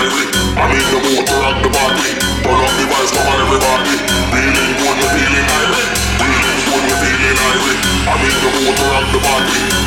lively. 0.00 0.26
I 0.56 0.64
need 0.72 0.86
the 0.88 0.98
mood 1.04 1.26
to 1.28 1.34
rock 1.44 1.56
the 1.60 1.68
body. 1.68 2.08
Turn 2.40 2.56
up 2.56 2.72
the 2.80 2.84
vibes, 2.88 3.12
come 3.12 3.28
on 3.28 3.38
everybody. 3.44 3.94
Feeling 4.32 4.72
good, 4.80 4.96
we're 4.96 5.12
feeling 5.12 5.46
lively. 5.52 5.84
Feeling 6.20 6.60
good, 6.64 6.82
we're 6.88 7.00
feeling 7.04 7.36
lively. 7.36 7.76
I 8.08 8.14
need 8.16 8.36
the 8.40 8.50
mood 8.56 8.76
to 8.80 8.84
rock 8.88 9.06
the 9.12 9.20
body. 9.20 9.79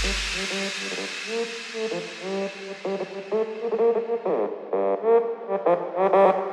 Thank 0.00 0.16
you. 6.46 6.51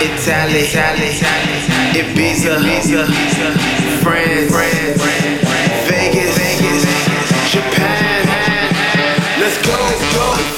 Italy, 0.00 0.60
Italy, 0.62 1.10
Ibiza, 1.92 2.54
Ibiza, 2.56 3.04
France, 4.00 4.50
France, 4.50 5.02
Vegas, 5.88 6.38
Vegas, 6.38 7.50
Japan. 7.50 8.26
Let's 9.40 9.58
go, 9.66 9.74
go. 10.14 10.57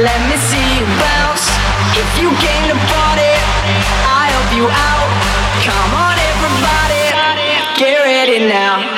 Let 0.00 0.20
me 0.30 0.36
see 0.48 0.80
you 0.80 0.86
bounce. 0.96 1.44
If 1.92 2.08
you 2.16 2.30
came 2.40 2.64
to 2.72 2.76
party, 2.88 3.32
I 4.08 4.32
help 4.32 4.48
you 4.56 4.64
out. 4.64 5.10
Come 5.60 5.92
on, 5.92 6.16
everybody, 6.16 7.04
get 7.76 8.00
ready 8.00 8.48
now. 8.48 8.89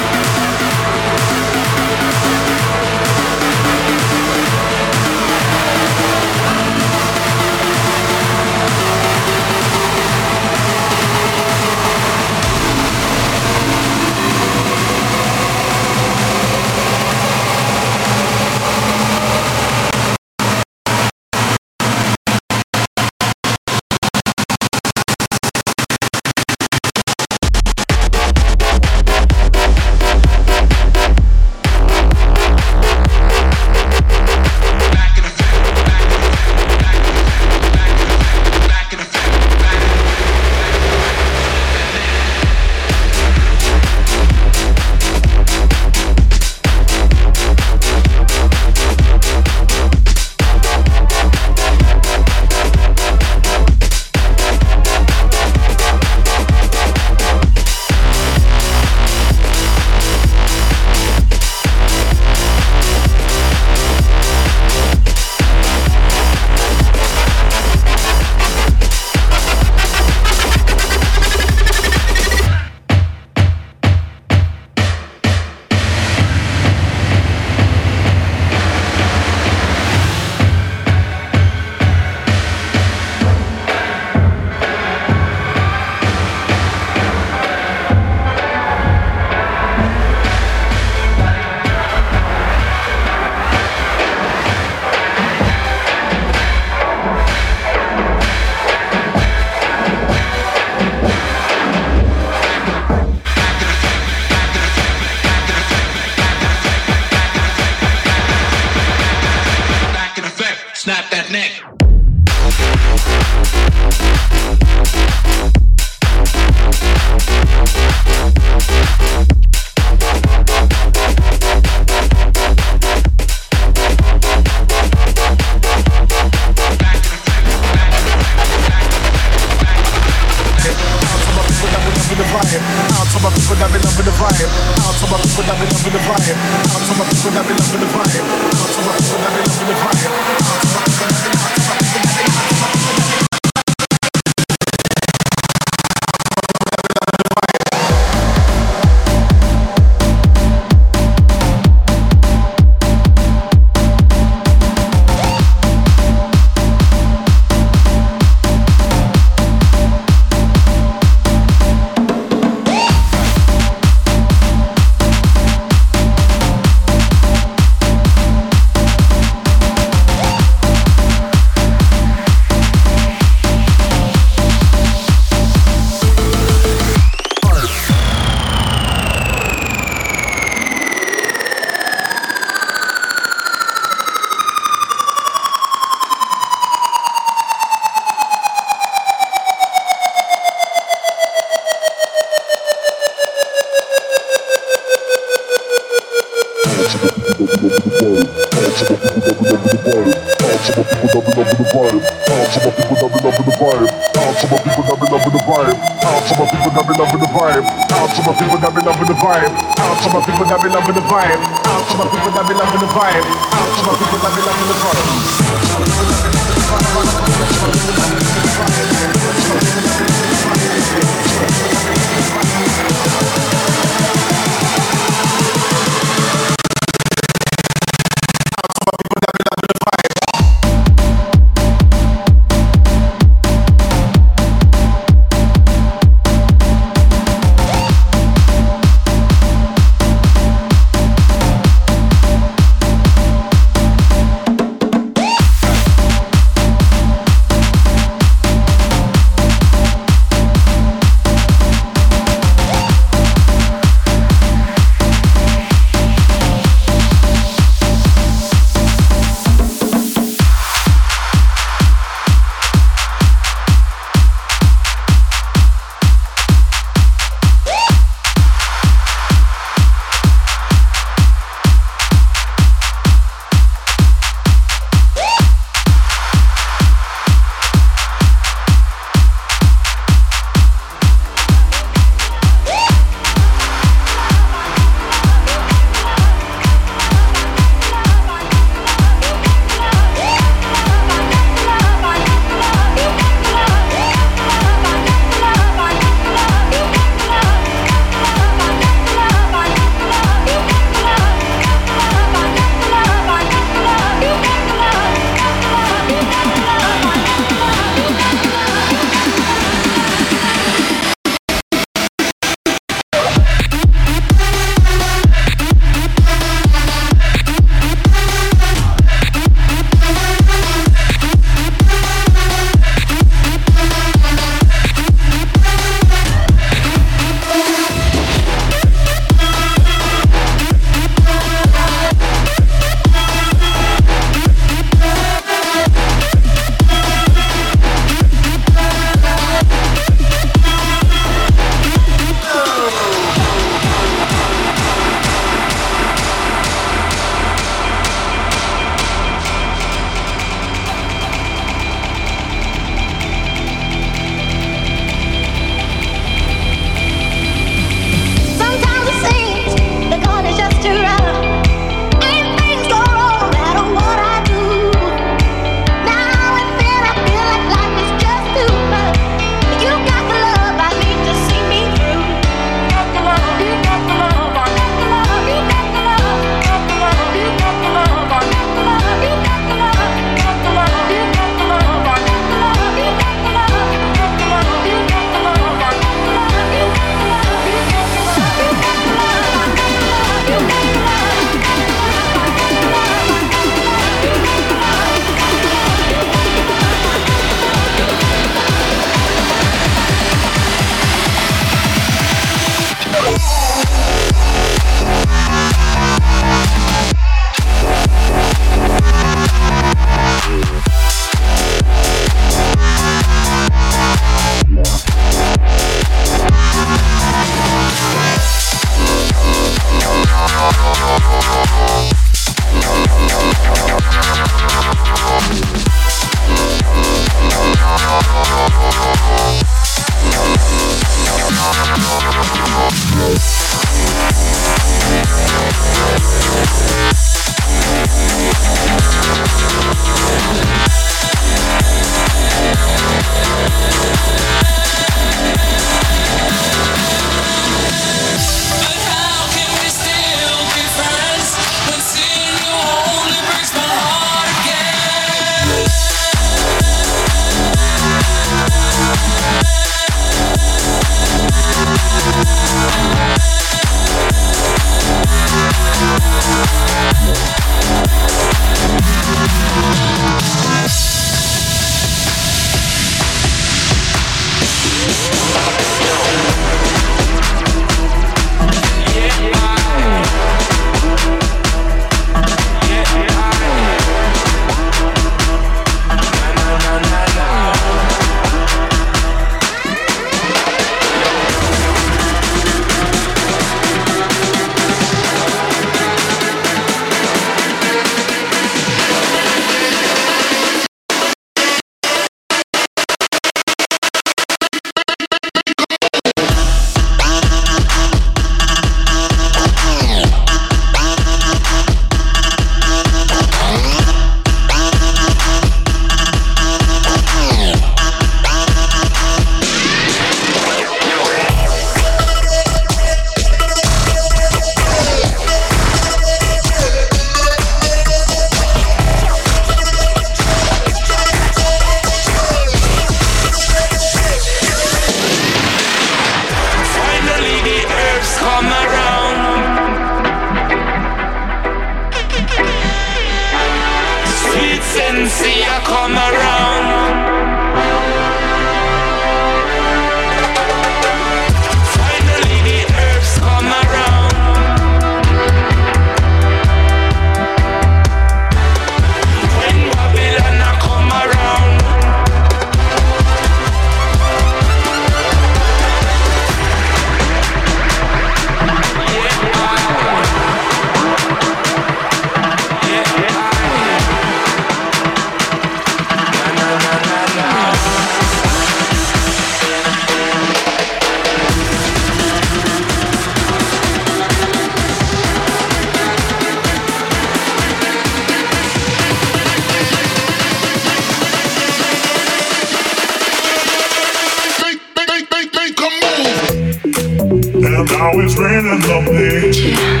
it's 598.20 598.36
raining 598.36 598.80
lovely. 598.88 599.50
Yeah. 599.52 600.00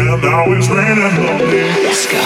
And 0.00 0.22
now 0.22 0.44
it's 0.52 0.68
raining 0.68 1.04
on 1.04 1.38
me. 1.50 1.62
Let's 1.84 2.06
go. 2.06 2.22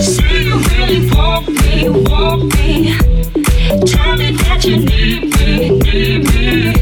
Say 0.00 0.44
you 0.44 0.58
really 0.58 1.10
want 1.10 1.48
me, 1.48 1.88
want 1.88 2.54
me. 2.56 2.96
Tell 3.86 4.16
me 4.16 4.32
that 4.32 4.64
you 4.64 4.76
need 4.78 5.22
me, 5.36 5.70
need 5.80 6.24
me. 6.32 6.72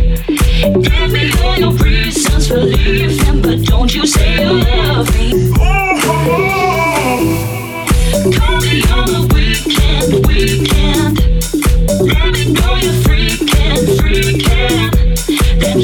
Give 0.82 1.12
me 1.12 1.32
all 1.42 1.56
your 1.58 1.72
reasons 1.72 2.48
for 2.48 2.58
leaving, 2.58 3.42
but 3.42 3.62
don't 3.64 3.94
you 3.94 4.06
say 4.06 4.42
you 4.42 4.52
love 4.52 5.12
me. 5.14 5.61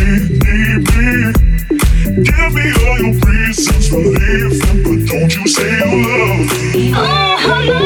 need. 0.00 1.34
Give 2.24 2.52
me 2.54 2.66
all 2.86 2.98
your 2.98 3.14
reasons 3.26 3.88
for 3.88 3.98
leaving, 3.98 4.82
but 4.82 4.98
don't 5.10 5.32
you 5.34 5.46
say 5.48 5.70
you 5.78 5.96
love 6.06 6.48
me. 6.74 6.92
Oh, 6.94 7.36
hello. 7.40 7.84